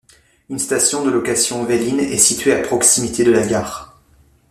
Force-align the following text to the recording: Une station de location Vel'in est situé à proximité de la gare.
Une 0.49 0.57
station 0.57 1.05
de 1.05 1.11
location 1.11 1.63
Vel'in 1.63 1.99
est 1.99 2.17
situé 2.17 2.53
à 2.53 2.59
proximité 2.63 3.23
de 3.23 3.31
la 3.31 3.45
gare. 3.45 4.01